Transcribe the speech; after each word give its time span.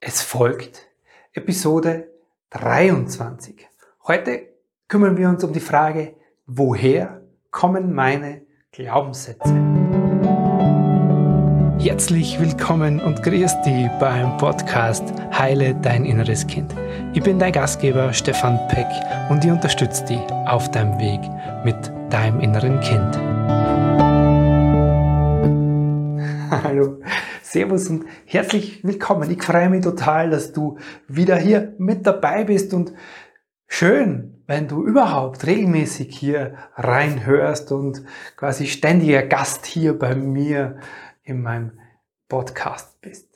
Es 0.00 0.22
folgt 0.22 0.86
Episode 1.32 2.06
23. 2.50 3.66
Heute 4.06 4.42
kümmern 4.86 5.16
wir 5.16 5.28
uns 5.28 5.42
um 5.42 5.52
die 5.52 5.58
Frage, 5.58 6.14
woher 6.46 7.20
kommen 7.50 7.92
meine 7.92 8.42
Glaubenssätze? 8.70 9.52
Herzlich 11.80 12.38
willkommen 12.38 13.00
und 13.00 13.24
grüß 13.24 13.60
dich 13.62 13.88
beim 13.98 14.36
Podcast 14.36 15.02
Heile 15.36 15.74
dein 15.74 16.04
inneres 16.04 16.46
Kind. 16.46 16.72
Ich 17.12 17.24
bin 17.24 17.40
dein 17.40 17.52
Gastgeber 17.52 18.12
Stefan 18.12 18.56
Peck 18.68 18.86
und 19.30 19.44
ich 19.44 19.50
unterstütze 19.50 20.04
dich 20.04 20.20
auf 20.46 20.70
deinem 20.70 20.96
Weg 21.00 21.20
mit 21.64 21.74
deinem 22.12 22.38
inneren 22.38 22.78
Kind. 22.78 23.16
Hallo, 26.62 27.00
Servus 27.50 27.88
und 27.88 28.04
herzlich 28.26 28.84
willkommen. 28.84 29.30
Ich 29.30 29.42
freue 29.42 29.70
mich 29.70 29.82
total, 29.82 30.28
dass 30.28 30.52
du 30.52 30.76
wieder 31.06 31.36
hier 31.36 31.72
mit 31.78 32.06
dabei 32.06 32.44
bist 32.44 32.74
und 32.74 32.92
schön, 33.66 34.42
wenn 34.46 34.68
du 34.68 34.84
überhaupt 34.84 35.46
regelmäßig 35.46 36.14
hier 36.14 36.58
reinhörst 36.74 37.72
und 37.72 38.04
quasi 38.36 38.66
ständiger 38.66 39.22
Gast 39.22 39.64
hier 39.64 39.98
bei 39.98 40.14
mir 40.14 40.76
in 41.22 41.40
meinem 41.40 41.80
Podcast 42.28 43.00
bist. 43.00 43.30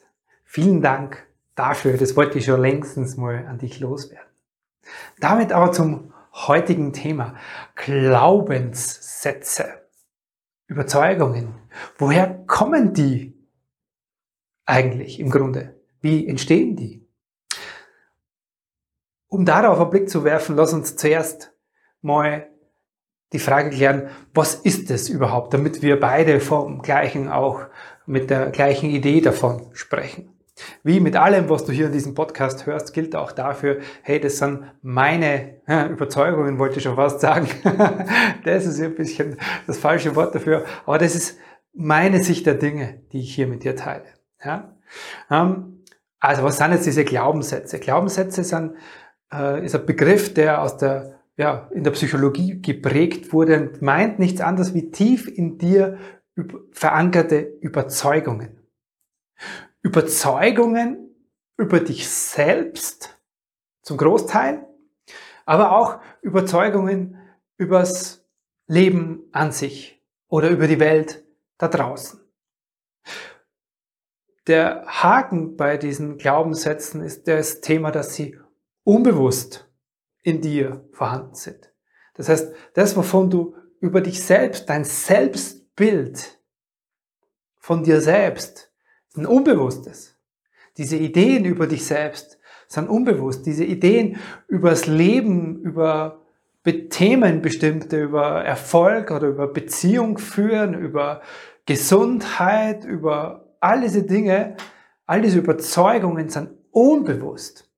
Vielen 0.45 0.83
Dank 0.83 1.27
dafür. 1.55 1.97
Das 1.97 2.15
wollte 2.15 2.37
ich 2.37 2.45
schon 2.45 2.61
längstens 2.61 3.17
mal 3.17 3.47
an 3.47 3.57
dich 3.57 3.81
loswerden. 3.81 4.29
Damit 5.21 5.53
aber 5.53 5.73
zum 5.73 6.13
heutigen 6.35 6.93
Thema. 6.93 7.37
Glaubenssätze. 7.77 9.87
Überzeugungen. 10.67 11.55
Woher 11.97 12.45
kommen 12.47 12.93
die 12.93 13.42
eigentlich 14.67 15.21
im 15.21 15.31
Grunde? 15.31 15.81
Wie 16.01 16.27
entstehen 16.27 16.77
die? 16.77 17.07
Um 19.29 19.45
darauf 19.45 19.81
einen 19.81 19.91
Blick 19.91 20.11
zu 20.11 20.25
werfen, 20.25 20.57
lass 20.57 20.73
uns 20.73 20.97
zuerst 20.97 21.53
mal 22.01 22.49
die 23.33 23.39
Frage 23.39 23.71
klären, 23.71 24.09
was 24.35 24.55
ist 24.55 24.91
es 24.91 25.09
überhaupt, 25.09 25.55
damit 25.55 25.81
wir 25.83 25.99
beide 25.99 26.39
vom 26.41 26.83
gleichen 26.83 27.29
auch 27.29 27.63
mit 28.05 28.31
der 28.31 28.51
gleichen 28.51 28.91
Idee 28.91 29.21
davon 29.21 29.71
sprechen. 29.73 30.29
Wie 30.83 31.01
mit 31.01 31.17
allem, 31.17 31.49
was 31.49 31.65
du 31.65 31.73
hier 31.73 31.87
in 31.87 31.93
diesem 31.93 32.15
Podcast 32.15 32.67
hörst, 32.67 32.93
gilt 32.93 33.17
auch 33.17 33.33
dafür, 33.33 33.79
hey, 34.03 34.21
das 34.21 34.37
sind 34.37 34.65
meine 34.83 35.63
Überzeugungen, 35.91 36.59
wollte 36.59 36.77
ich 36.77 36.83
schon 36.83 36.97
fast 36.97 37.21
sagen. 37.21 37.49
das 38.45 38.67
ist 38.67 38.81
ein 38.81 38.95
bisschen 38.95 39.39
das 39.67 39.79
falsche 39.79 40.15
Wort 40.15 40.35
dafür, 40.35 40.65
aber 40.85 40.99
das 40.99 41.15
ist 41.15 41.39
meine 41.73 42.23
Sicht 42.23 42.45
der 42.45 42.55
Dinge, 42.55 43.03
die 43.13 43.21
ich 43.21 43.35
hier 43.35 43.47
mit 43.47 43.65
dir 43.65 43.77
teile. 43.77 44.05
Ja? 44.45 44.77
Ähm, 45.31 45.85
also 46.21 46.43
was 46.45 46.59
sind 46.59 46.73
jetzt 46.73 46.87
diese 46.87 47.05
Glaubenssätze? 47.05 47.79
Glaubenssätze 47.81 48.45
sind, 48.45 48.77
äh, 49.33 49.65
ist 49.65 49.75
ein 49.75 49.87
Begriff, 49.87 50.35
der 50.35 50.63
aus 50.63 50.77
der, 50.77 51.21
ja, 51.37 51.69
in 51.73 51.85
der 51.85 51.91
Psychologie 51.93 52.61
geprägt 52.61 53.33
wurde 53.33 53.61
und 53.61 53.83
meint 53.83 54.19
nichts 54.19 54.41
anderes 54.41 54.75
wie 54.75 54.91
tief 54.91 55.27
in 55.27 55.59
dir 55.59 55.99
verankerte 56.71 57.41
Überzeugungen. 57.61 58.61
Überzeugungen 59.83 61.15
über 61.57 61.81
dich 61.81 62.09
selbst 62.09 63.19
zum 63.83 63.97
Großteil, 63.97 64.67
aber 65.45 65.77
auch 65.77 66.01
Überzeugungen 66.23 67.19
übers 67.57 68.25
Leben 68.69 69.25
an 69.33 69.53
sich 69.53 70.01
oder 70.29 70.51
über 70.51 70.67
die 70.67 70.81
Welt 70.81 71.25
da 71.59 71.69
draußen. 71.69 72.21
Der 74.47 74.85
Haken 74.87 75.57
bei 75.57 75.77
diesen 75.77 76.19
Glaubenssätzen 76.19 77.01
ist 77.03 77.29
das 77.29 77.61
Thema, 77.61 77.93
dass 77.93 78.15
sie 78.15 78.39
unbewusst 78.83 79.71
in 80.23 80.41
dir 80.41 80.89
vorhanden 80.93 81.35
sind. 81.35 81.73
Das 82.15 82.29
heißt, 82.29 82.53
das, 82.75 82.97
wovon 82.97 83.31
du 83.31 83.55
über 83.81 84.01
dich 84.01 84.23
selbst, 84.23 84.69
dein 84.69 84.85
Selbstbild 84.85 86.41
von 87.57 87.85
dir 87.85 88.01
selbst, 88.01 88.73
ist 89.09 89.19
ein 89.19 89.27
Unbewusstes. 89.27 90.19
Diese 90.77 90.97
Ideen 90.97 91.45
über 91.45 91.67
dich 91.67 91.85
selbst 91.85 92.39
sind 92.67 92.89
unbewusst. 92.89 93.47
Diese 93.47 93.65
Ideen 93.65 94.19
über 94.49 94.71
das 94.71 94.87
Leben, 94.87 95.61
über 95.63 96.23
Themen 96.91 97.43
bestimmte, 97.43 98.03
über 98.03 98.45
Erfolg 98.45 99.11
oder 99.11 99.29
über 99.29 99.49
Beziehung 99.49 100.19
führen, 100.19 100.75
über 100.75 101.23
Gesundheit, 101.67 102.85
über 102.85 103.42
all 103.63 103.81
diese 103.81 104.03
Dinge, 104.03 104.57
all 105.07 105.23
diese 105.23 105.39
Überzeugungen 105.39 106.29
sind 106.29 106.51
unbewusst. 106.71 107.71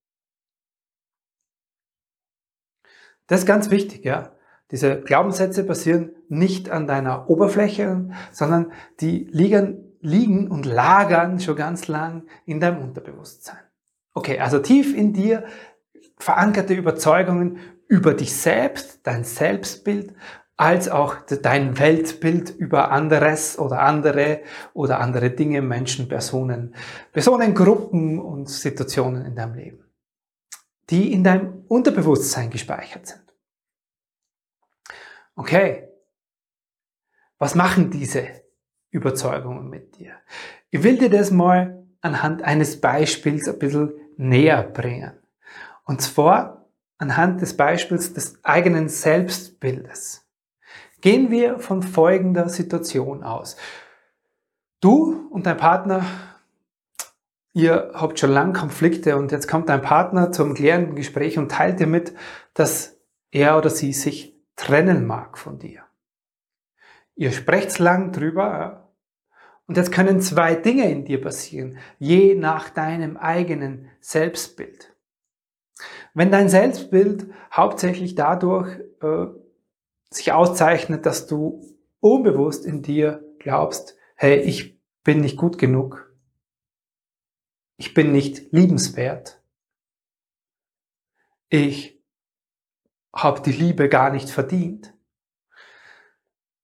Das 3.26 3.40
ist 3.40 3.46
ganz 3.46 3.70
wichtig, 3.70 4.04
ja. 4.04 4.32
Diese 4.70 5.00
Glaubenssätze 5.02 5.62
basieren 5.62 6.12
nicht 6.28 6.70
an 6.70 6.86
deiner 6.86 7.28
Oberfläche, 7.28 8.10
sondern 8.32 8.72
die 9.00 9.28
liegen, 9.30 9.96
liegen 10.00 10.50
und 10.50 10.66
lagern 10.66 11.38
schon 11.38 11.56
ganz 11.56 11.86
lang 11.86 12.26
in 12.46 12.60
deinem 12.60 12.82
Unterbewusstsein. 12.82 13.58
Okay, 14.14 14.38
also 14.38 14.58
tief 14.58 14.94
in 14.94 15.12
dir 15.12 15.44
verankerte 16.18 16.74
Überzeugungen 16.74 17.58
über 17.88 18.14
dich 18.14 18.34
selbst, 18.34 19.06
dein 19.06 19.24
Selbstbild, 19.24 20.14
als 20.56 20.88
auch 20.88 21.16
dein 21.26 21.78
Weltbild 21.78 22.50
über 22.50 22.92
anderes 22.92 23.58
oder 23.58 23.80
andere 23.80 24.42
oder 24.72 25.00
andere 25.00 25.30
Dinge, 25.30 25.62
Menschen, 25.62 26.08
Personen, 26.08 26.74
Personengruppen 27.12 28.20
und 28.20 28.48
Situationen 28.48 29.24
in 29.26 29.34
deinem 29.34 29.54
Leben, 29.54 29.84
die 30.90 31.12
in 31.12 31.24
deinem 31.24 31.64
Unterbewusstsein 31.66 32.50
gespeichert 32.50 33.06
sind. 33.06 33.24
Okay, 35.34 35.88
was 37.38 37.56
machen 37.56 37.90
diese 37.90 38.28
Überzeugungen 38.90 39.68
mit 39.68 39.98
dir? 39.98 40.14
Ich 40.70 40.84
will 40.84 40.96
dir 40.98 41.10
das 41.10 41.32
mal 41.32 41.84
anhand 42.00 42.42
eines 42.42 42.80
Beispiels 42.80 43.48
ein 43.48 43.58
bisschen 43.58 43.92
näher 44.16 44.62
bringen. 44.62 45.12
Und 45.84 46.00
zwar 46.00 46.68
anhand 46.98 47.42
des 47.42 47.56
Beispiels 47.56 48.14
des 48.14 48.38
eigenen 48.44 48.88
Selbstbildes. 48.88 50.23
Gehen 51.04 51.30
wir 51.30 51.58
von 51.58 51.82
folgender 51.82 52.48
Situation 52.48 53.24
aus. 53.24 53.58
Du 54.80 55.28
und 55.28 55.44
dein 55.44 55.58
Partner, 55.58 56.06
ihr 57.52 57.90
habt 57.92 58.18
schon 58.18 58.30
lange 58.30 58.54
Konflikte 58.54 59.18
und 59.18 59.30
jetzt 59.30 59.46
kommt 59.46 59.68
dein 59.68 59.82
Partner 59.82 60.32
zum 60.32 60.54
klärenden 60.54 60.96
Gespräch 60.96 61.36
und 61.36 61.50
teilt 61.50 61.78
dir 61.78 61.86
mit, 61.86 62.14
dass 62.54 62.96
er 63.30 63.58
oder 63.58 63.68
sie 63.68 63.92
sich 63.92 64.34
trennen 64.56 65.06
mag 65.06 65.36
von 65.36 65.58
dir. 65.58 65.82
Ihr 67.16 67.32
sprecht 67.32 67.78
lang 67.78 68.10
drüber 68.10 68.94
und 69.66 69.76
jetzt 69.76 69.92
können 69.92 70.22
zwei 70.22 70.54
Dinge 70.54 70.90
in 70.90 71.04
dir 71.04 71.20
passieren, 71.20 71.76
je 71.98 72.34
nach 72.34 72.70
deinem 72.70 73.18
eigenen 73.18 73.90
Selbstbild. 74.00 74.96
Wenn 76.14 76.30
dein 76.30 76.48
Selbstbild 76.48 77.26
hauptsächlich 77.52 78.14
dadurch 78.14 78.80
äh, 79.02 79.26
sich 80.16 80.32
auszeichnet, 80.32 81.06
dass 81.06 81.26
du 81.26 81.62
unbewusst 82.00 82.64
in 82.64 82.82
dir 82.82 83.24
glaubst, 83.38 83.96
hey, 84.16 84.38
ich 84.38 84.80
bin 85.02 85.20
nicht 85.20 85.36
gut 85.36 85.58
genug, 85.58 86.14
ich 87.76 87.94
bin 87.94 88.12
nicht 88.12 88.52
liebenswert, 88.52 89.42
ich 91.48 92.02
habe 93.14 93.40
die 93.40 93.52
Liebe 93.52 93.88
gar 93.88 94.10
nicht 94.10 94.30
verdient, 94.30 94.94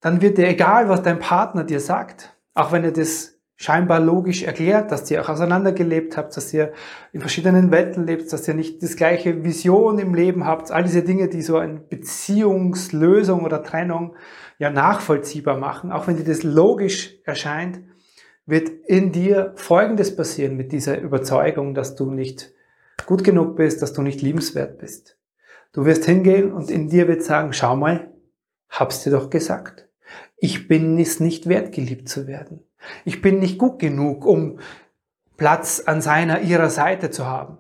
dann 0.01 0.21
wird 0.21 0.39
dir 0.39 0.49
egal, 0.49 0.89
was 0.89 1.03
dein 1.03 1.19
Partner 1.19 1.65
dir 1.65 1.81
sagt, 1.81 2.37
auch 2.55 2.73
wenn 2.73 2.85
er 2.85 2.93
das 2.93 3.40
scheinbar 3.61 4.01
logisch 4.01 4.43
erklärt, 4.43 4.91
dass 4.91 5.11
ihr 5.11 5.21
auch 5.21 5.29
auseinandergelebt 5.29 6.17
habt, 6.17 6.35
dass 6.35 6.53
ihr 6.55 6.73
in 7.13 7.21
verschiedenen 7.21 7.71
Welten 7.71 8.07
lebt, 8.07 8.33
dass 8.33 8.49
ihr 8.49 8.55
nicht 8.55 8.83
das 8.83 8.97
gleiche 8.97 9.45
Vision 9.45 9.99
im 9.99 10.15
Leben 10.15 10.47
habt, 10.47 10.71
all 10.71 10.83
diese 10.83 11.03
Dinge, 11.03 11.29
die 11.29 11.43
so 11.43 11.59
eine 11.59 11.79
Beziehungslösung 11.79 13.45
oder 13.45 13.63
Trennung 13.63 14.17
ja 14.59 14.71
nachvollziehbar 14.71 15.59
machen, 15.59 15.93
auch 15.93 16.07
wenn 16.07 16.17
dir 16.17 16.25
das 16.25 16.43
logisch 16.43 17.19
erscheint, 17.25 17.81
wird 18.47 18.71
in 18.87 19.13
dir 19.13 19.53
Folgendes 19.57 20.17
passieren 20.17 20.57
mit 20.57 20.73
dieser 20.73 20.99
Überzeugung, 20.99 21.75
dass 21.75 21.97
du 21.97 22.11
nicht 22.11 22.55
gut 23.05 23.25
genug 23.25 23.57
bist, 23.57 23.83
dass 23.83 23.93
du 23.93 24.01
nicht 24.01 24.23
liebenswert 24.23 24.79
bist. 24.79 25.19
Du 25.75 25.85
wirst 25.85 26.07
hingehen 26.07 26.51
und 26.51 26.71
in 26.71 26.89
dir 26.89 27.09
wird 27.09 27.23
sagen, 27.23 27.53
schau 27.53 27.77
mal, 27.77 28.11
hab's 28.71 29.05
dir 29.05 29.11
doch 29.11 29.29
gesagt. 29.29 29.87
Ich 30.39 30.67
bin 30.67 30.99
es 30.99 31.21
nicht 31.21 31.47
wert, 31.47 31.73
geliebt 31.73 32.09
zu 32.09 32.27
werden. 32.27 32.65
Ich 33.05 33.23
bin 33.23 33.39
nicht 33.39 33.59
gut 33.59 33.79
genug, 33.79 34.25
um 34.25 34.59
Platz 35.37 35.83
an 35.87 36.03
seiner, 36.03 36.43
ihrer 36.43 36.71
Seite 36.71 37.11
zu 37.11 37.27
haben. 37.27 37.59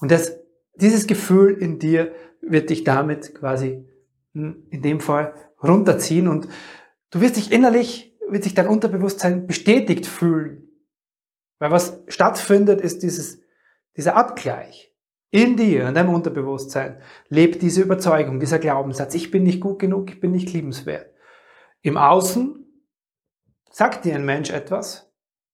Und 0.00 0.10
das, 0.10 0.38
dieses 0.74 1.06
Gefühl 1.06 1.54
in 1.54 1.78
dir 1.78 2.12
wird 2.40 2.70
dich 2.70 2.84
damit 2.84 3.34
quasi 3.34 3.86
hm, 4.34 4.66
in 4.70 4.82
dem 4.82 5.00
Fall 5.00 5.34
runterziehen 5.62 6.28
und 6.28 6.48
du 7.10 7.20
wirst 7.20 7.36
dich 7.36 7.52
innerlich, 7.52 8.16
wird 8.28 8.44
sich 8.44 8.54
dein 8.54 8.68
Unterbewusstsein 8.68 9.46
bestätigt 9.46 10.06
fühlen 10.06 10.68
Weil 11.58 11.70
was 11.70 12.02
stattfindet, 12.08 12.80
ist 12.80 13.02
dieses, 13.02 13.40
dieser 13.96 14.16
Abgleich. 14.16 14.94
In 15.30 15.56
dir, 15.56 15.88
in 15.88 15.94
deinem 15.94 16.14
Unterbewusstsein, 16.14 17.00
lebt 17.28 17.60
diese 17.60 17.82
Überzeugung, 17.82 18.40
dieser 18.40 18.58
Glaubenssatz, 18.58 19.14
ich 19.14 19.30
bin 19.30 19.42
nicht 19.42 19.60
gut 19.60 19.78
genug, 19.78 20.10
ich 20.10 20.20
bin 20.20 20.32
nicht 20.32 20.52
liebenswert. 20.52 21.10
Im 21.82 21.96
Außen 21.96 22.67
sagt 23.70 24.04
dir 24.04 24.14
ein 24.14 24.24
Mensch 24.24 24.50
etwas, 24.50 25.10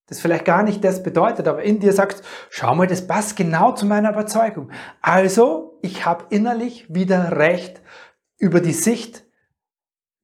das 0.06 0.20
vielleicht 0.20 0.44
gar 0.44 0.62
nicht 0.62 0.84
das 0.84 1.02
bedeutet, 1.02 1.48
aber 1.48 1.62
in 1.62 1.80
dir 1.80 1.92
sagt, 1.92 2.22
schau 2.50 2.74
mal, 2.74 2.86
das 2.86 3.06
passt 3.06 3.36
genau 3.36 3.72
zu 3.72 3.86
meiner 3.86 4.10
Überzeugung. 4.10 4.70
Also, 5.00 5.78
ich 5.82 6.04
habe 6.04 6.26
innerlich 6.30 6.92
wieder 6.92 7.36
Recht 7.36 7.80
über 8.38 8.60
die 8.60 8.72
Sicht, 8.72 9.24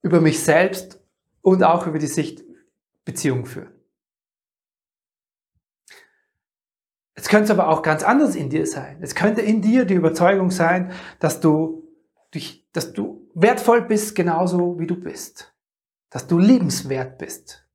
über 0.02 0.20
mich 0.20 0.42
selbst 0.42 1.00
und 1.40 1.64
auch 1.64 1.87
über 1.87 1.98
die 1.98 2.06
Sicht 2.06 2.44
Beziehung 3.04 3.46
führen. 3.46 3.72
Es 7.14 7.28
könnte 7.28 7.52
aber 7.52 7.69
auch 7.69 7.82
ganz 7.82 8.02
anders 8.02 8.34
in 8.34 8.48
dir 8.48 8.66
sein. 8.66 8.98
Es 9.02 9.14
könnte 9.14 9.42
in 9.42 9.60
dir 9.60 9.84
die 9.84 9.94
Überzeugung 9.94 10.50
sein, 10.50 10.92
dass 11.19 11.40
du, 11.40 11.87
dass 12.72 12.92
du 12.92 13.28
wertvoll 13.34 13.82
bist, 13.82 14.14
genauso 14.14 14.78
wie 14.78 14.87
du 14.87 14.98
bist. 14.98 15.54
Dass 16.10 16.26
du 16.26 16.38
liebenswert 16.38 17.19
bist. 17.19 17.66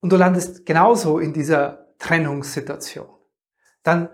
Und 0.00 0.12
du 0.12 0.16
landest 0.16 0.66
genauso 0.66 1.18
in 1.18 1.32
dieser 1.32 1.94
Trennungssituation. 1.98 3.08
Dann 3.82 4.08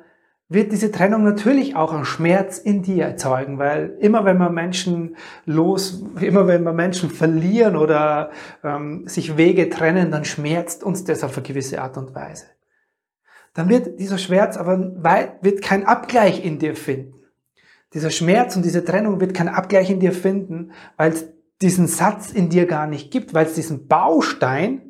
wird 0.49 0.71
diese 0.71 0.93
Trennung 0.93 1.25
natürlich 1.25 1.75
auch 1.75 1.93
einen 1.93 2.05
Schmerz 2.05 2.59
in 2.59 2.83
dir 2.83 3.05
erzeugen, 3.05 3.59
weil 3.59 3.97
immer 4.01 4.25
wenn 4.25 4.39
wir 4.39 4.51
Menschen 4.51 5.17
los, 5.45 6.05
immer 6.21 6.47
wenn 6.47 6.63
wir 6.63 6.73
Menschen 6.73 7.11
verlieren 7.11 7.77
oder 7.77 8.31
ähm, 8.63 9.09
sich 9.09 9.37
Wege 9.37 9.69
trennen, 9.71 10.13
dann 10.13 10.25
schmerzt 10.25 10.85
uns 10.85 11.03
das 11.05 11.25
auf 11.25 11.37
eine 11.37 11.47
gewisse 11.47 11.83
Art 11.83 11.97
und 11.97 12.15
Weise. 12.15 12.47
Dann 13.55 13.69
wird 13.69 13.99
dieser 13.99 14.19
Schmerz 14.19 14.57
aber 14.57 14.79
wird 15.41 15.63
kein 15.63 15.85
Abgleich 15.85 16.45
in 16.45 16.59
dir 16.59 16.77
finden. 16.77 17.15
Dieser 17.95 18.11
Schmerz 18.11 18.55
und 18.55 18.65
diese 18.65 18.85
Trennung 18.85 19.21
wird 19.21 19.35
kein 19.35 19.49
Abgleich 19.49 19.91
in 19.91 19.99
dir 19.99 20.13
finden, 20.13 20.73
weil 20.97 21.13
es 21.13 21.27
diesen 21.63 21.87
Satz 21.87 22.31
in 22.31 22.51
dir 22.51 22.67
gar 22.67 22.87
nicht 22.87 23.11
gibt, 23.11 23.35
weil 23.35 23.47
es 23.47 23.55
diesen 23.55 23.89
Baustein 23.89 24.86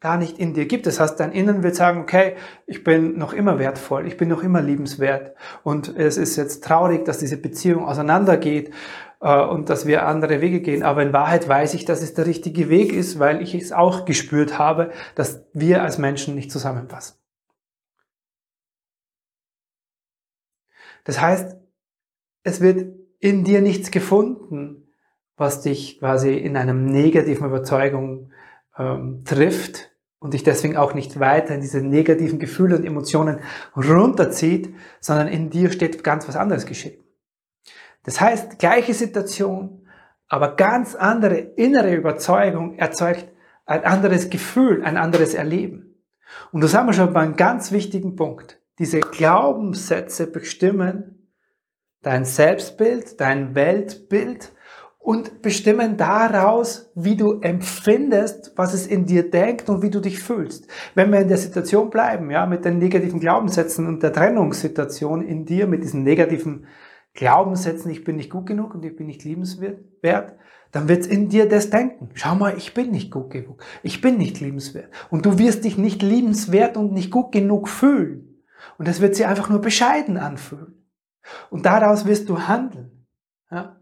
gar 0.00 0.16
nicht 0.16 0.38
in 0.38 0.54
dir 0.54 0.66
gibt. 0.66 0.86
Das 0.86 1.00
heißt, 1.00 1.18
dein 1.18 1.32
Innen 1.32 1.62
wird 1.62 1.74
sagen, 1.74 2.00
okay, 2.00 2.36
ich 2.66 2.84
bin 2.84 3.18
noch 3.18 3.32
immer 3.32 3.58
wertvoll, 3.58 4.06
ich 4.06 4.16
bin 4.16 4.28
noch 4.28 4.42
immer 4.42 4.62
liebenswert 4.62 5.34
und 5.64 5.88
es 5.96 6.16
ist 6.16 6.36
jetzt 6.36 6.62
traurig, 6.62 7.04
dass 7.04 7.18
diese 7.18 7.36
Beziehung 7.36 7.84
auseinandergeht 7.84 8.72
äh, 9.20 9.40
und 9.40 9.70
dass 9.70 9.86
wir 9.86 10.06
andere 10.06 10.40
Wege 10.40 10.60
gehen. 10.60 10.82
Aber 10.84 11.02
in 11.02 11.12
Wahrheit 11.12 11.48
weiß 11.48 11.74
ich, 11.74 11.84
dass 11.84 12.02
es 12.02 12.14
der 12.14 12.26
richtige 12.26 12.68
Weg 12.68 12.92
ist, 12.92 13.18
weil 13.18 13.42
ich 13.42 13.54
es 13.54 13.72
auch 13.72 14.04
gespürt 14.04 14.58
habe, 14.58 14.92
dass 15.16 15.44
wir 15.52 15.82
als 15.82 15.98
Menschen 15.98 16.34
nicht 16.34 16.52
zusammenpassen. 16.52 17.16
Das 21.04 21.20
heißt, 21.20 21.56
es 22.44 22.60
wird 22.60 22.94
in 23.18 23.42
dir 23.42 23.62
nichts 23.62 23.90
gefunden, 23.90 24.92
was 25.36 25.62
dich 25.62 25.98
quasi 25.98 26.34
in 26.34 26.56
einem 26.56 26.84
negativen 26.84 27.46
Überzeugung 27.46 28.30
ähm, 28.76 29.24
trifft 29.24 29.87
und 30.20 30.34
dich 30.34 30.42
deswegen 30.42 30.76
auch 30.76 30.94
nicht 30.94 31.20
weiter 31.20 31.54
in 31.54 31.60
diese 31.60 31.80
negativen 31.80 32.38
Gefühle 32.38 32.76
und 32.76 32.84
Emotionen 32.84 33.40
runterzieht, 33.76 34.74
sondern 35.00 35.28
in 35.28 35.50
dir 35.50 35.70
steht 35.70 36.02
ganz 36.02 36.26
was 36.28 36.36
anderes 36.36 36.66
geschehen. 36.66 37.02
Das 38.02 38.20
heißt, 38.20 38.58
gleiche 38.58 38.94
Situation, 38.94 39.86
aber 40.28 40.56
ganz 40.56 40.94
andere 40.94 41.36
innere 41.36 41.94
Überzeugung 41.94 42.78
erzeugt 42.78 43.28
ein 43.66 43.84
anderes 43.84 44.30
Gefühl, 44.30 44.82
ein 44.82 44.96
anderes 44.96 45.34
Erleben. 45.34 46.02
Und 46.52 46.62
das 46.62 46.74
haben 46.74 46.86
wir 46.86 46.94
schon 46.94 47.12
bei 47.12 47.20
einem 47.20 47.36
ganz 47.36 47.70
wichtigen 47.70 48.16
Punkt. 48.16 48.60
Diese 48.78 49.00
Glaubenssätze 49.00 50.26
bestimmen 50.26 51.32
dein 52.02 52.24
Selbstbild, 52.24 53.20
dein 53.20 53.54
Weltbild 53.54 54.52
und 55.08 55.40
bestimmen 55.40 55.96
daraus, 55.96 56.92
wie 56.94 57.16
du 57.16 57.40
empfindest, 57.40 58.52
was 58.56 58.74
es 58.74 58.86
in 58.86 59.06
dir 59.06 59.30
denkt 59.30 59.70
und 59.70 59.80
wie 59.80 59.88
du 59.88 60.00
dich 60.00 60.22
fühlst. 60.22 60.68
Wenn 60.94 61.10
wir 61.10 61.20
in 61.20 61.28
der 61.28 61.38
Situation 61.38 61.88
bleiben, 61.88 62.30
ja, 62.30 62.44
mit 62.44 62.66
den 62.66 62.76
negativen 62.76 63.18
Glaubenssätzen 63.18 63.86
und 63.86 64.02
der 64.02 64.12
Trennungssituation 64.12 65.22
in 65.22 65.46
dir, 65.46 65.66
mit 65.66 65.82
diesen 65.82 66.02
negativen 66.02 66.66
Glaubenssätzen, 67.14 67.90
ich 67.90 68.04
bin 68.04 68.16
nicht 68.16 68.28
gut 68.28 68.44
genug 68.44 68.74
und 68.74 68.84
ich 68.84 68.96
bin 68.96 69.06
nicht 69.06 69.24
liebenswert, 69.24 70.36
dann 70.72 70.88
wird 70.88 71.00
es 71.00 71.06
in 71.06 71.30
dir 71.30 71.48
das 71.48 71.70
denken. 71.70 72.10
Schau 72.12 72.34
mal, 72.34 72.58
ich 72.58 72.74
bin 72.74 72.90
nicht 72.90 73.10
gut 73.10 73.30
genug. 73.30 73.64
Ich 73.82 74.02
bin 74.02 74.18
nicht 74.18 74.40
liebenswert. 74.40 74.90
Und 75.08 75.24
du 75.24 75.38
wirst 75.38 75.64
dich 75.64 75.78
nicht 75.78 76.02
liebenswert 76.02 76.76
und 76.76 76.92
nicht 76.92 77.10
gut 77.10 77.32
genug 77.32 77.70
fühlen. 77.70 78.44
Und 78.76 78.86
das 78.86 79.00
wird 79.00 79.14
sich 79.16 79.24
einfach 79.24 79.48
nur 79.48 79.62
bescheiden 79.62 80.18
anfühlen. 80.18 80.86
Und 81.48 81.64
daraus 81.64 82.04
wirst 82.04 82.28
du 82.28 82.40
handeln. 82.40 83.06
Ja? 83.50 83.77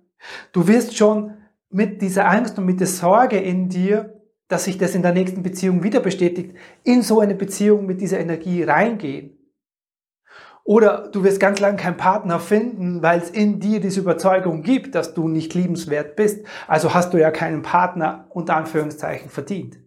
Du 0.53 0.67
wirst 0.69 0.97
schon 0.97 1.35
mit 1.71 2.01
dieser 2.03 2.29
Angst 2.29 2.59
und 2.59 2.67
mit 2.67 2.81
der 2.81 2.87
Sorge 2.87 3.39
in 3.39 3.69
dir, 3.69 4.23
dass 4.49 4.65
sich 4.65 4.79
das 4.79 4.95
in 4.95 5.03
der 5.03 5.13
nächsten 5.13 5.43
Beziehung 5.43 5.83
wieder 5.83 6.01
bestätigt, 6.01 6.55
in 6.85 7.03
so 7.03 7.21
eine 7.21 7.35
Beziehung 7.35 7.87
mit 7.87 8.01
dieser 8.01 8.21
Energie 8.21 8.63
reingehen. 8.63 9.37
Oder 10.67 11.09
du 11.13 11.23
wirst 11.23 11.39
ganz 11.39 11.61
lange 11.61 11.77
keinen 11.77 11.97
Partner 11.97 12.41
finden, 12.41 13.01
weil 13.01 13.21
es 13.21 13.31
in 13.31 13.61
dir 13.61 13.81
diese 13.81 14.01
Überzeugung 14.01 14.63
gibt, 14.63 14.97
dass 14.97 15.15
du 15.15 15.29
nicht 15.29 15.55
liebenswert 15.55 16.17
bist. 16.17 16.45
Also 16.67 16.93
hast 16.93 17.15
du 17.15 17.19
ja 17.19 17.31
keinen 17.31 17.63
Partner 17.63 18.27
unter 18.31 18.57
Anführungszeichen 18.57 19.31
verdient. 19.31 19.79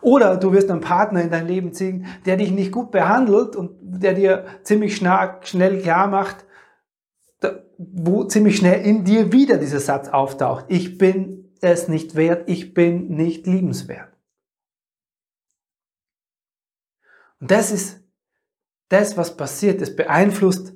Oder 0.00 0.36
du 0.36 0.52
wirst 0.52 0.70
einen 0.70 0.80
Partner 0.80 1.22
in 1.22 1.30
dein 1.30 1.48
Leben 1.48 1.72
ziehen, 1.72 2.06
der 2.24 2.36
dich 2.36 2.52
nicht 2.52 2.70
gut 2.70 2.92
behandelt 2.92 3.56
und 3.56 3.70
der 3.80 4.14
dir 4.14 4.44
ziemlich 4.62 4.96
schnell 4.96 5.80
klar 5.80 6.06
macht, 6.06 6.44
wo 7.78 8.24
ziemlich 8.24 8.56
schnell 8.56 8.84
in 8.84 9.04
dir 9.04 9.32
wieder 9.32 9.56
dieser 9.56 9.80
Satz 9.80 10.08
auftaucht. 10.08 10.66
Ich 10.68 10.98
bin 10.98 11.52
es 11.60 11.88
nicht 11.88 12.14
wert, 12.14 12.48
ich 12.48 12.74
bin 12.74 13.08
nicht 13.08 13.46
liebenswert. 13.46 14.12
Und 17.40 17.50
das 17.50 17.72
ist 17.72 18.00
das, 18.88 19.16
was 19.16 19.36
passiert. 19.36 19.80
Das 19.80 19.96
beeinflusst 19.96 20.74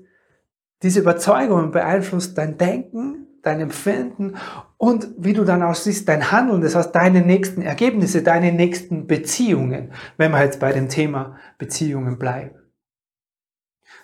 diese 0.82 1.00
Überzeugung, 1.00 1.70
beeinflusst 1.70 2.36
dein 2.36 2.58
Denken, 2.58 3.26
dein 3.42 3.60
Empfinden 3.60 4.36
und 4.76 5.08
wie 5.16 5.32
du 5.32 5.44
dann 5.44 5.62
auch 5.62 5.74
siehst, 5.74 6.08
dein 6.08 6.32
Handeln, 6.32 6.60
das 6.60 6.74
heißt 6.74 6.94
deine 6.94 7.22
nächsten 7.22 7.62
Ergebnisse, 7.62 8.22
deine 8.22 8.52
nächsten 8.52 9.06
Beziehungen, 9.06 9.92
wenn 10.16 10.32
wir 10.32 10.42
jetzt 10.42 10.60
bei 10.60 10.72
dem 10.72 10.88
Thema 10.88 11.36
Beziehungen 11.56 12.18
bleiben. 12.18 12.65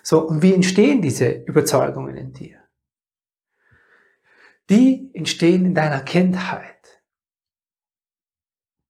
So, 0.01 0.27
und 0.27 0.41
wie 0.41 0.53
entstehen 0.53 1.01
diese 1.01 1.29
Überzeugungen 1.29 2.17
in 2.17 2.33
dir? 2.33 2.59
Die 4.69 5.11
entstehen 5.13 5.65
in 5.65 5.75
deiner 5.75 6.01
Kindheit. 6.01 7.01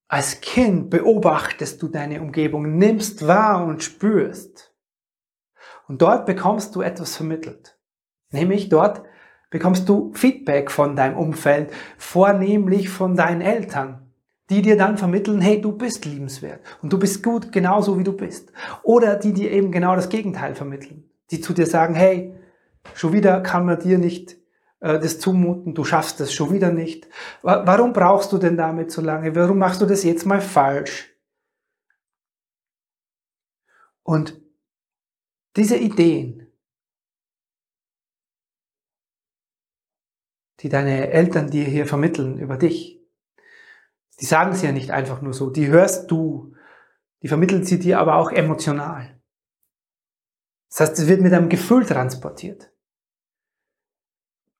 Als 0.08 0.42
Kind 0.42 0.92
beobachtest 0.92 1.82
du 1.82 1.88
deine 1.88 2.22
Umgebung, 2.22 2.78
nimmst 2.78 3.28
wahr 3.28 3.66
und 3.66 3.84
spürst. 3.84 4.76
Und 5.88 6.02
dort 6.02 6.26
bekommst 6.26 6.76
du 6.76 6.82
etwas 6.82 7.16
vermittelt. 7.16 7.80
Nämlich 8.30 8.70
dort 8.70 9.04
bekommst 9.50 9.90
du 9.90 10.14
Feedback 10.14 10.72
von 10.72 10.96
deinem 10.96 11.18
Umfeld, 11.18 11.72
vornehmlich 11.98 12.90
von 12.90 13.16
deinen 13.16 13.42
Eltern, 13.42 14.03
die 14.54 14.62
dir 14.62 14.78
dann 14.78 15.00
vermitteln, 15.00 15.42
hey, 15.42 15.60
du 15.60 15.72
bist 15.72 16.06
liebenswert 16.06 16.62
und 16.84 16.94
du 16.94 17.00
bist 17.00 17.24
gut 17.24 17.52
genauso 17.52 17.98
wie 17.98 18.04
du 18.04 18.14
bist. 18.14 18.54
Oder 18.84 19.16
die 19.16 19.34
dir 19.34 19.52
eben 19.52 19.72
genau 19.72 19.96
das 19.96 20.10
Gegenteil 20.10 20.54
vermitteln, 20.54 21.10
die 21.32 21.42
zu 21.42 21.54
dir 21.54 21.66
sagen, 21.66 21.96
hey, 21.96 22.36
schon 22.94 23.14
wieder 23.14 23.42
kann 23.42 23.66
man 23.66 23.80
dir 23.80 23.98
nicht 23.98 24.38
äh, 24.80 25.00
das 25.00 25.20
zumuten, 25.20 25.74
du 25.74 25.84
schaffst 25.84 26.20
das 26.20 26.32
schon 26.32 26.52
wieder 26.54 26.72
nicht. 26.72 27.08
Warum 27.42 27.94
brauchst 27.94 28.32
du 28.32 28.38
denn 28.38 28.56
damit 28.56 28.92
so 28.92 29.02
lange? 29.02 29.36
Warum 29.36 29.58
machst 29.58 29.82
du 29.82 29.88
das 29.88 30.04
jetzt 30.04 30.26
mal 30.26 30.42
falsch? 30.42 31.10
Und 34.04 34.40
diese 35.56 35.78
Ideen, 35.78 36.52
die 40.60 40.70
deine 40.70 41.10
Eltern 41.10 41.50
dir 41.50 41.66
hier 41.66 41.88
vermitteln 41.88 42.38
über 42.38 42.58
dich, 42.58 43.03
die 44.24 44.28
sagen 44.28 44.56
sie 44.56 44.66
ja 44.66 44.72
nicht 44.72 44.90
einfach 44.90 45.22
nur 45.22 45.34
so, 45.34 45.50
die 45.50 45.68
hörst 45.68 46.10
du, 46.10 46.56
die 47.22 47.28
vermitteln 47.28 47.66
sie 47.66 47.78
dir 47.78 48.00
aber 48.00 48.16
auch 48.16 48.32
emotional. 48.32 49.22
Das 50.70 50.80
heißt, 50.80 51.00
es 51.00 51.08
wird 51.08 51.20
mit 51.20 51.34
einem 51.34 51.50
Gefühl 51.50 51.86
transportiert. 51.86 52.72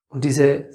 Und 0.08 0.26
diese, 0.26 0.68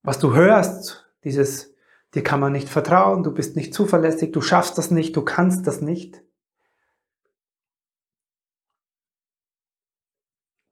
was 0.00 0.18
du 0.18 0.32
hörst, 0.32 1.12
dieses, 1.24 1.74
dir 2.14 2.22
kann 2.22 2.40
man 2.40 2.52
nicht 2.52 2.70
vertrauen, 2.70 3.22
du 3.22 3.34
bist 3.34 3.54
nicht 3.54 3.74
zuverlässig, 3.74 4.32
du 4.32 4.40
schaffst 4.40 4.78
das 4.78 4.90
nicht, 4.90 5.14
du 5.14 5.20
kannst 5.20 5.66
das 5.66 5.82
nicht. 5.82 6.22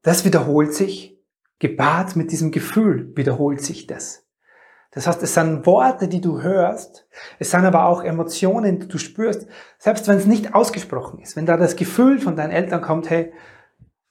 Das 0.00 0.24
wiederholt 0.24 0.72
sich, 0.72 1.22
gepaart 1.58 2.16
mit 2.16 2.32
diesem 2.32 2.52
Gefühl 2.52 3.14
wiederholt 3.18 3.60
sich 3.60 3.86
das. 3.86 4.27
Das 4.90 5.06
heißt, 5.06 5.22
es 5.22 5.34
sind 5.34 5.66
Worte, 5.66 6.08
die 6.08 6.20
du 6.20 6.40
hörst, 6.40 7.06
es 7.38 7.50
sind 7.50 7.64
aber 7.64 7.86
auch 7.86 8.02
Emotionen, 8.02 8.80
die 8.80 8.88
du 8.88 8.98
spürst, 8.98 9.46
selbst 9.78 10.08
wenn 10.08 10.16
es 10.16 10.26
nicht 10.26 10.54
ausgesprochen 10.54 11.20
ist. 11.20 11.36
Wenn 11.36 11.46
da 11.46 11.56
das 11.56 11.76
Gefühl 11.76 12.18
von 12.18 12.36
deinen 12.36 12.52
Eltern 12.52 12.80
kommt, 12.80 13.10
hey, 13.10 13.32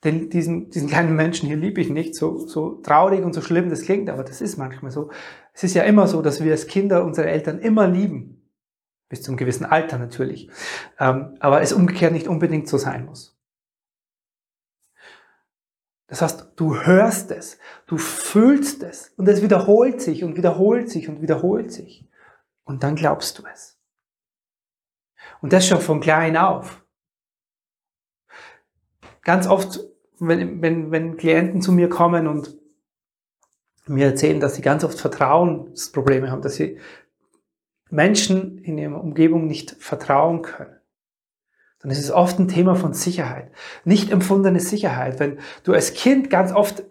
den, 0.04 0.30
diesen, 0.30 0.70
diesen 0.70 0.88
kleinen 0.88 1.16
Menschen 1.16 1.48
hier 1.48 1.58
liebe 1.58 1.82
ich 1.82 1.90
nicht, 1.90 2.16
so, 2.16 2.38
so 2.38 2.76
traurig 2.82 3.24
und 3.24 3.34
so 3.34 3.42
schlimm 3.42 3.70
das 3.70 3.82
klingt, 3.82 4.10
aber 4.10 4.24
das 4.24 4.42
ist 4.42 4.58
manchmal 4.58 4.92
so. 4.92 5.10
Es 5.54 5.64
ist 5.64 5.74
ja 5.74 5.84
immer 5.84 6.08
so, 6.08 6.22
dass 6.22 6.44
wir 6.44 6.52
als 6.52 6.68
Kinder 6.68 7.04
unsere 7.04 7.28
Eltern 7.28 7.60
immer 7.60 7.88
lieben. 7.88 8.44
Bis 9.10 9.24
zum 9.24 9.38
gewissen 9.38 9.66
Alter 9.66 9.98
natürlich. 9.98 10.50
Ähm, 11.00 11.36
aber 11.40 11.62
es 11.62 11.74
umgekehrt 11.74 12.12
nicht 12.12 12.28
unbedingt 12.28 12.68
so 12.68 12.78
sein 12.78 13.06
muss. 13.06 13.37
Das 16.08 16.22
heißt, 16.22 16.54
du 16.56 16.82
hörst 16.82 17.32
es, 17.32 17.60
du 17.86 17.98
fühlst 17.98 18.82
es 18.84 19.14
und 19.18 19.28
es 19.28 19.42
wiederholt 19.42 20.02
sich 20.02 20.24
und 20.24 20.38
wiederholt 20.38 20.90
sich 20.90 21.10
und 21.10 21.22
wiederholt 21.22 21.72
sich. 21.72 22.08
Und 22.64 22.84
dann 22.84 22.96
glaubst 22.96 23.38
du 23.38 23.44
es. 23.52 23.78
Und 25.42 25.52
das 25.54 25.68
schon 25.68 25.82
von 25.82 26.00
klein 26.00 26.38
auf. 26.38 26.84
Ganz 29.22 29.48
oft, 29.48 29.82
wenn, 30.20 30.62
wenn, 30.62 30.92
wenn 30.92 31.18
Klienten 31.18 31.62
zu 31.62 31.74
mir 31.74 31.90
kommen 31.90 32.28
und 32.28 32.58
mir 33.86 34.06
erzählen, 34.06 34.40
dass 34.40 34.56
sie 34.56 34.62
ganz 34.62 34.86
oft 34.86 35.00
Vertrauensprobleme 35.00 36.32
haben, 36.32 36.42
dass 36.42 36.56
sie 36.56 36.80
Menschen 37.90 38.58
in 38.60 38.78
ihrer 38.78 39.02
Umgebung 39.02 39.48
nicht 39.48 39.72
vertrauen 39.72 40.42
können 40.42 40.77
dann 41.80 41.92
ist 41.92 42.00
es 42.00 42.12
oft 42.12 42.40
ein 42.40 42.48
Thema 42.48 42.76
von 42.76 42.94
Sicherheit. 42.94 43.52
Nicht 43.86 44.12
empfundene 44.12 44.60
Sicherheit. 44.60 45.20
Wenn 45.20 45.38
du 45.64 45.74
als 45.74 45.94
Kind 45.94 46.30
ganz 46.30 46.52
oft 46.52 46.84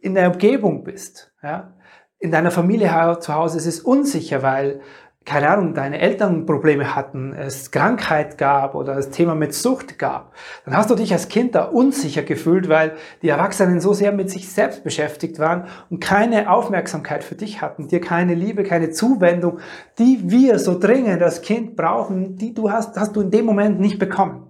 in 0.00 0.14
der 0.14 0.32
Umgebung 0.32 0.82
bist, 0.84 1.32
ja, 1.42 1.74
in 2.18 2.30
deiner 2.30 2.50
Familie 2.50 3.18
zu 3.20 3.34
Hause 3.34 3.58
ist 3.58 3.66
es 3.66 3.80
unsicher, 3.80 4.42
weil 4.42 4.80
keine 5.26 5.50
Ahnung, 5.50 5.74
deine 5.74 6.00
Eltern 6.00 6.46
Probleme 6.46 6.96
hatten, 6.96 7.34
es 7.34 7.70
Krankheit 7.70 8.38
gab 8.38 8.74
oder 8.74 8.94
das 8.94 9.10
Thema 9.10 9.34
mit 9.34 9.54
Sucht 9.54 9.98
gab, 9.98 10.34
dann 10.64 10.74
hast 10.74 10.90
du 10.90 10.94
dich 10.94 11.12
als 11.12 11.28
Kind 11.28 11.54
da 11.54 11.64
unsicher 11.64 12.22
gefühlt, 12.22 12.68
weil 12.68 12.96
die 13.22 13.28
Erwachsenen 13.28 13.80
so 13.80 13.92
sehr 13.92 14.12
mit 14.12 14.30
sich 14.30 14.48
selbst 14.50 14.82
beschäftigt 14.82 15.38
waren 15.38 15.66
und 15.90 16.00
keine 16.00 16.50
Aufmerksamkeit 16.50 17.22
für 17.22 17.34
dich 17.34 17.60
hatten, 17.60 17.86
dir 17.86 18.00
keine 18.00 18.34
Liebe, 18.34 18.64
keine 18.64 18.90
Zuwendung, 18.90 19.58
die 19.98 20.20
wir 20.24 20.58
so 20.58 20.78
dringend 20.78 21.22
als 21.22 21.42
Kind 21.42 21.76
brauchen, 21.76 22.36
die 22.36 22.54
du 22.54 22.70
hast, 22.70 22.96
hast 22.96 23.14
du 23.14 23.20
in 23.20 23.30
dem 23.30 23.44
Moment 23.44 23.78
nicht 23.78 23.98
bekommen. 23.98 24.46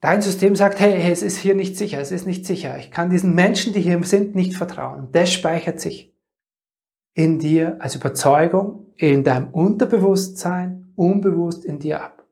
Dein 0.00 0.22
System 0.22 0.56
sagt, 0.56 0.80
hey, 0.80 1.10
es 1.10 1.22
ist 1.22 1.36
hier 1.36 1.54
nicht 1.54 1.76
sicher, 1.76 2.00
es 2.00 2.10
ist 2.10 2.26
nicht 2.26 2.46
sicher. 2.46 2.78
Ich 2.78 2.90
kann 2.90 3.10
diesen 3.10 3.34
Menschen, 3.34 3.74
die 3.74 3.80
hier 3.80 4.02
sind, 4.04 4.34
nicht 4.34 4.54
vertrauen. 4.54 5.08
Das 5.12 5.32
speichert 5.32 5.80
sich 5.80 6.15
in 7.16 7.38
dir 7.38 7.78
als 7.80 7.94
Überzeugung, 7.94 8.92
in 8.96 9.24
deinem 9.24 9.48
Unterbewusstsein, 9.48 10.92
unbewusst 10.96 11.64
in 11.64 11.78
dir 11.78 12.02
ab. 12.02 12.24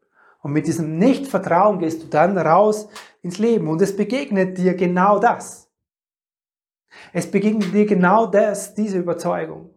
Und 0.42 0.52
mit 0.52 0.66
diesem 0.66 0.98
Nichtvertrauen 0.98 1.78
gehst 1.78 2.02
du 2.02 2.06
dann 2.06 2.36
raus 2.36 2.88
ins 3.22 3.38
Leben 3.38 3.68
und 3.68 3.80
es 3.80 3.96
begegnet 3.96 4.58
dir 4.58 4.74
genau 4.74 5.18
das. 5.18 5.70
Es 7.14 7.30
begegnet 7.30 7.72
dir 7.72 7.86
genau 7.86 8.26
das, 8.26 8.74
diese 8.74 8.98
Überzeugung. 8.98 9.70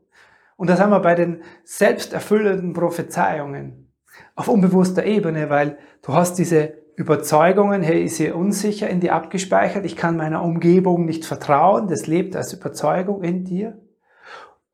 Und 0.57 0.69
das 0.69 0.81
haben 0.81 0.89
wir 0.91 0.99
bei 0.99 1.15
den 1.15 1.41
selbsterfüllenden 1.63 2.73
Prophezeiungen 2.73 3.93
auf 4.35 4.49
unbewusster 4.49 5.05
Ebene, 5.05 5.49
weil 5.49 5.77
du 6.01 6.13
hast 6.13 6.33
diese 6.33 6.73
Überzeugungen, 6.97 7.81
hey, 7.81 8.03
ist 8.03 8.17
hier 8.17 8.35
unsicher 8.35 8.89
in 8.89 8.99
dir 8.99 9.15
abgespeichert, 9.15 9.85
ich 9.85 9.95
kann 9.95 10.17
meiner 10.17 10.43
Umgebung 10.43 11.05
nicht 11.05 11.23
vertrauen, 11.23 11.87
das 11.87 12.07
lebt 12.07 12.35
als 12.35 12.51
Überzeugung 12.51 13.23
in 13.23 13.45
dir. 13.45 13.79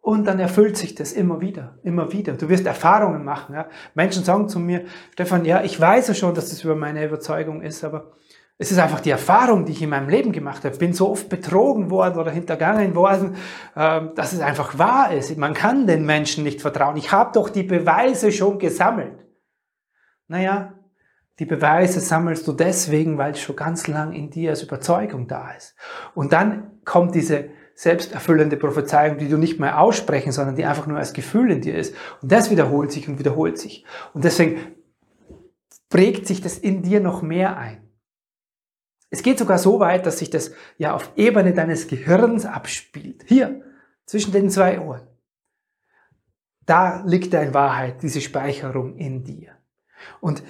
Und 0.04 0.26
dann 0.26 0.38
erfüllt 0.38 0.76
sich 0.76 0.96
das 0.96 1.14
immer 1.14 1.40
wieder, 1.40 1.80
immer 1.82 2.12
wieder. 2.12 2.34
Du 2.34 2.50
wirst 2.50 2.66
Erfahrungen 2.66 3.24
machen. 3.24 3.56
Ja? 3.56 3.70
Menschen 3.96 4.26
sagen 4.26 4.50
zu 4.50 4.60
mir, 4.60 4.84
Stefan, 5.14 5.46
ja, 5.46 5.64
ich 5.64 5.80
weiß 5.80 6.10
ja 6.10 6.14
schon, 6.14 6.36
dass 6.36 6.50
das 6.50 6.62
über 6.66 6.76
meine 6.76 7.06
Überzeugung 7.06 7.62
ist, 7.62 7.86
aber 7.86 8.12
es 8.58 8.70
ist 8.70 8.80
einfach 8.80 9.00
die 9.00 9.12
Erfahrung, 9.12 9.64
die 9.64 9.72
ich 9.72 9.82
in 9.82 9.90
meinem 9.90 10.10
Leben 10.10 10.34
gemacht 10.34 10.66
habe. 10.66 10.74
Ich 10.74 10.80
bin 10.80 10.92
so 10.92 11.10
oft 11.10 11.30
betrogen 11.30 11.90
worden 11.90 12.20
oder 12.20 12.32
hintergangen 12.32 12.96
worden, 12.96 13.38
ähm, 13.78 14.12
dass 14.14 14.34
es 14.34 14.42
einfach 14.42 14.78
wahr 14.78 15.14
ist. 15.14 15.38
Man 15.38 15.54
kann 15.54 15.88
den 15.88 16.06
Menschen 16.06 16.44
nicht 16.44 16.60
vertrauen. 16.60 16.98
Ich 16.98 17.14
habe 17.14 17.32
doch 17.34 17.48
die 17.48 17.64
Beweise 17.64 18.34
schon 18.34 18.60
gesammelt. 18.60 19.26
Naja, 20.28 20.74
die 21.40 21.46
Beweise 21.46 22.02
sammelst 22.02 22.46
du 22.46 22.52
deswegen, 22.52 23.18
weil 23.18 23.32
es 23.32 23.40
schon 23.40 23.56
ganz 23.56 23.88
lang 23.88 24.12
in 24.12 24.30
dir 24.30 24.50
als 24.50 24.64
Überzeugung 24.64 25.30
da 25.30 25.52
ist. 25.52 25.78
Und 26.14 26.34
dann 26.34 26.82
kommt 26.84 27.16
diese 27.16 27.46
selbsterfüllende 27.76 28.58
Prophezeiung, 28.58 29.18
die 29.18 29.30
du 29.30 29.38
nicht 29.38 29.60
mehr 29.60 29.80
aussprechen, 29.80 30.32
sondern 30.32 30.56
die 30.56 30.66
einfach 30.66 30.88
nur 30.88 30.98
als 30.98 31.14
Gefühl 31.14 31.52
in 31.52 31.62
dir 31.62 31.76
ist. 31.76 31.96
Und 32.22 32.32
das 32.32 32.50
wiederholt 32.50 32.92
sich 32.92 33.08
und 33.08 33.20
wiederholt 33.20 33.58
sich. 33.58 33.86
Und 34.14 34.24
deswegen 34.24 34.76
prägt 35.90 36.28
sich 36.28 36.42
das 36.42 36.58
in 36.58 36.84
dir 36.84 37.00
noch 37.00 37.22
mehr 37.22 37.58
ein. 37.58 37.90
Es 39.10 39.22
geht 39.22 39.38
sogar 39.38 39.60
so 39.60 39.80
weit, 39.80 40.06
dass 40.06 40.20
sich 40.20 40.30
das 40.30 40.52
ja 40.78 40.96
auf 40.96 41.12
Ebene 41.16 41.54
deines 41.54 41.88
Gehirns 41.88 42.46
abspielt. 42.46 43.24
Hier, 43.28 43.62
zwischen 44.06 44.32
den 44.32 44.50
zwei 44.50 44.80
Ohren. 44.80 45.08
Da 46.66 47.04
liegt 47.06 47.34
in 47.34 47.54
Wahrheit 47.54 48.02
diese 48.02 48.22
Speicherung 48.22 48.96
in 48.96 49.24
dir. 49.24 49.52
Und 50.20 50.44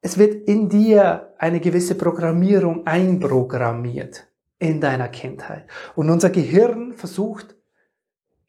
es 0.00 0.18
wird 0.18 0.48
in 0.48 0.68
dir 0.68 1.34
eine 1.38 1.60
gewisse 1.60 1.96
Programmierung 1.96 2.86
einprogrammiert 2.86 4.28
in 4.58 4.80
deiner 4.80 5.08
Kindheit. 5.08 5.66
Und 5.94 6.10
unser 6.10 6.30
Gehirn 6.30 6.94
versucht, 6.94 7.56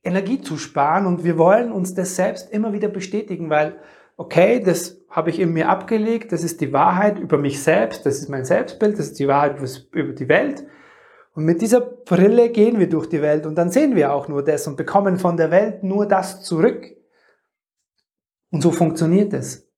Energie 0.04 0.42
zu 0.42 0.58
sparen 0.58 1.06
und 1.06 1.24
wir 1.24 1.38
wollen 1.38 1.72
uns 1.72 1.94
das 1.94 2.16
selbst 2.16 2.50
immer 2.52 2.72
wieder 2.72 2.88
bestätigen, 2.88 3.50
weil, 3.50 3.78
okay, 4.16 4.62
das 4.62 5.02
habe 5.10 5.30
ich 5.30 5.40
in 5.40 5.52
mir 5.52 5.70
abgelegt, 5.70 6.32
das 6.32 6.44
ist 6.44 6.62
die 6.62 6.72
Wahrheit 6.72 7.20
über 7.20 7.38
mich 7.38 7.62
selbst, 7.62 8.06
das 8.06 8.20
ist 8.20 8.30
mein 8.30 8.46
Selbstbild, 8.46 8.98
das 8.98 9.08
ist 9.08 9.20
die 9.20 9.28
Wahrheit 9.28 9.58
über 9.92 10.14
die 10.14 10.30
Welt. 10.30 10.66
Und 11.34 11.46
mit 11.46 11.62
dieser 11.62 11.82
Brille 11.82 12.50
gehen 12.50 12.80
wir 12.80 12.90
durch 12.90 13.08
die 13.08 13.22
Welt 13.22 13.46
und 13.46 13.56
dann 13.56 13.70
sehen 13.70 13.96
wir 13.96 14.14
auch 14.14 14.28
nur 14.28 14.44
das 14.44 14.66
und 14.68 14.78
bekommen 14.78 15.18
von 15.18 15.38
der 15.38 15.52
Welt 15.52 15.84
nur 15.84 16.08
das 16.08 16.42
zurück. 16.42 16.96
Und 18.50 18.62
so 18.62 18.72
funktioniert 18.72 19.34
es 19.34 19.70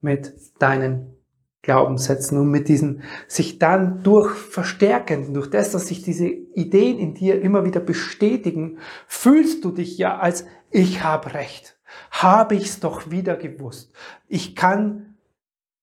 mit 0.00 0.34
deinen 0.60 1.16
Glaubenssätzen 1.62 2.38
und 2.38 2.50
mit 2.50 2.68
diesen 2.68 3.02
sich 3.28 3.60
dann 3.60 4.02
durch 4.02 4.34
verstärkenden, 4.34 5.32
durch 5.32 5.48
das, 5.48 5.70
dass 5.70 5.86
sich 5.86 6.02
diese 6.02 6.26
Ideen 6.26 6.98
in 6.98 7.14
dir 7.14 7.40
immer 7.40 7.64
wieder 7.64 7.80
bestätigen, 7.80 8.78
fühlst 9.06 9.64
du 9.64 9.70
dich 9.70 9.96
ja 9.96 10.18
als 10.18 10.44
ich 10.70 11.04
habe 11.04 11.34
recht. 11.34 11.78
Habe 12.10 12.56
ich's 12.56 12.80
doch 12.80 13.10
wieder 13.10 13.36
gewusst. 13.36 13.92
Ich 14.26 14.56
kann 14.56 15.12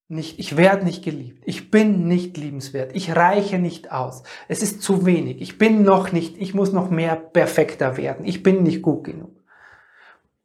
nicht, 0.09 0.39
ich 0.39 0.57
werde 0.57 0.85
nicht 0.85 1.03
geliebt. 1.03 1.43
Ich 1.45 1.69
bin 1.69 2.07
nicht 2.07 2.35
liebenswert. 2.35 2.95
Ich 2.95 3.15
reiche 3.15 3.59
nicht 3.59 3.91
aus. 3.91 4.23
Es 4.47 4.63
ist 4.63 4.81
zu 4.81 5.05
wenig. 5.05 5.39
Ich 5.39 5.59
bin 5.59 5.83
noch 5.83 6.11
nicht, 6.11 6.37
ich 6.41 6.55
muss 6.55 6.73
noch 6.73 6.89
mehr 6.89 7.15
perfekter 7.15 7.95
werden. 7.95 8.25
Ich 8.25 8.41
bin 8.41 8.63
nicht 8.63 8.81
gut 8.81 9.03
genug. 9.03 9.31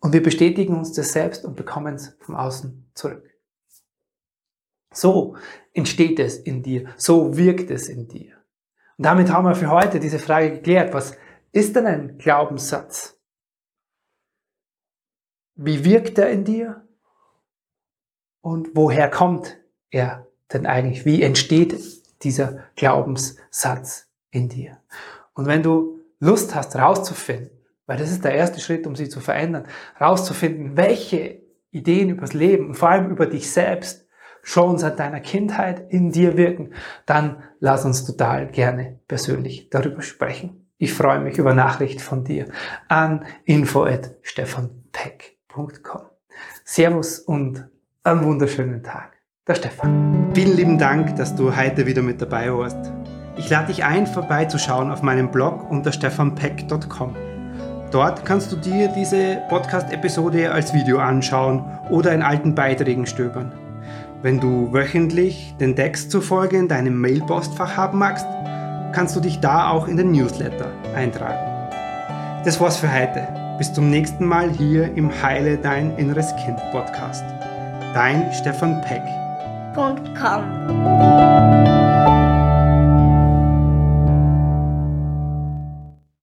Und 0.00 0.12
wir 0.12 0.22
bestätigen 0.22 0.76
uns 0.76 0.92
das 0.92 1.12
selbst 1.12 1.46
und 1.46 1.56
bekommen 1.56 1.94
es 1.94 2.14
vom 2.20 2.36
Außen 2.36 2.90
zurück. 2.92 3.33
So 4.94 5.36
entsteht 5.72 6.18
es 6.20 6.38
in 6.38 6.62
dir, 6.62 6.86
so 6.96 7.36
wirkt 7.36 7.70
es 7.70 7.88
in 7.88 8.08
dir. 8.08 8.32
Und 8.96 9.06
damit 9.06 9.30
haben 9.30 9.46
wir 9.46 9.54
für 9.54 9.70
heute 9.70 10.00
diese 10.00 10.18
Frage 10.18 10.52
geklärt. 10.52 10.94
Was 10.94 11.16
ist 11.52 11.74
denn 11.76 11.86
ein 11.86 12.18
Glaubenssatz? 12.18 13.18
Wie 15.56 15.84
wirkt 15.84 16.18
er 16.18 16.30
in 16.30 16.44
dir? 16.44 16.86
Und 18.40 18.70
woher 18.74 19.10
kommt 19.10 19.58
er 19.90 20.26
denn 20.52 20.66
eigentlich? 20.66 21.04
Wie 21.04 21.22
entsteht 21.22 21.74
dieser 22.22 22.64
Glaubenssatz 22.76 24.08
in 24.30 24.48
dir? 24.48 24.80
Und 25.34 25.46
wenn 25.46 25.62
du 25.62 26.00
Lust 26.20 26.54
hast, 26.54 26.76
rauszufinden, 26.76 27.50
weil 27.86 27.98
das 27.98 28.10
ist 28.10 28.24
der 28.24 28.34
erste 28.34 28.60
Schritt, 28.60 28.86
um 28.86 28.96
sie 28.96 29.08
zu 29.08 29.20
verändern, 29.20 29.66
rauszufinden, 30.00 30.76
welche 30.76 31.42
Ideen 31.70 32.10
übers 32.10 32.32
Leben 32.32 32.68
und 32.68 32.74
vor 32.74 32.88
allem 32.88 33.10
über 33.10 33.26
dich 33.26 33.50
selbst 33.50 34.03
schon 34.44 34.78
seit 34.78 35.00
deiner 35.00 35.18
Kindheit 35.20 35.90
in 35.90 36.12
dir 36.12 36.36
wirken, 36.36 36.70
dann 37.06 37.38
lass 37.58 37.84
uns 37.84 38.04
total 38.04 38.46
gerne 38.46 39.00
persönlich 39.08 39.70
darüber 39.70 40.02
sprechen. 40.02 40.68
Ich 40.78 40.94
freue 40.94 41.18
mich 41.20 41.38
über 41.38 41.54
Nachricht 41.54 42.00
von 42.00 42.22
dir 42.24 42.46
an 42.88 43.24
info@stefanpeck.com. 43.44 46.02
Servus 46.64 47.18
und 47.18 47.68
einen 48.04 48.24
wunderschönen 48.24 48.82
Tag. 48.82 49.12
Der 49.46 49.54
Stefan. 49.54 50.30
Vielen 50.34 50.56
lieben 50.56 50.78
Dank, 50.78 51.16
dass 51.16 51.36
du 51.36 51.54
heute 51.56 51.86
wieder 51.86 52.02
mit 52.02 52.20
dabei 52.20 52.52
warst. 52.52 52.92
Ich 53.36 53.48
lade 53.50 53.68
dich 53.68 53.84
ein, 53.84 54.06
vorbeizuschauen 54.06 54.90
auf 54.90 55.02
meinem 55.02 55.30
Blog 55.30 55.70
unter 55.70 55.92
stefanpeck.com. 55.92 57.14
Dort 57.90 58.24
kannst 58.24 58.50
du 58.52 58.56
dir 58.56 58.88
diese 58.88 59.42
Podcast-Episode 59.48 60.50
als 60.50 60.74
Video 60.74 60.98
anschauen 60.98 61.64
oder 61.90 62.12
in 62.12 62.22
alten 62.22 62.54
Beiträgen 62.54 63.06
stöbern. 63.06 63.52
Wenn 64.24 64.40
du 64.40 64.72
wöchentlich 64.72 65.54
den 65.60 65.76
Text 65.76 66.10
zufolge 66.10 66.56
in 66.56 66.66
deinem 66.66 66.98
Mailpostfach 66.98 67.76
haben 67.76 67.98
magst, 67.98 68.24
kannst 68.92 69.14
du 69.14 69.20
dich 69.20 69.38
da 69.40 69.68
auch 69.68 69.86
in 69.86 69.98
den 69.98 70.12
Newsletter 70.12 70.72
eintragen. 70.94 72.42
Das 72.42 72.58
war's 72.58 72.78
für 72.78 72.90
heute. 72.90 73.28
Bis 73.58 73.70
zum 73.74 73.90
nächsten 73.90 74.24
Mal 74.24 74.50
hier 74.50 74.90
im 74.94 75.10
Heile 75.22 75.58
Dein 75.58 75.94
Inneres 75.98 76.34
Kind 76.42 76.56
Podcast. 76.72 77.22
Dein 77.92 78.32
Stefan 78.32 78.80
Peck. 78.80 79.02
.com 79.74 81.33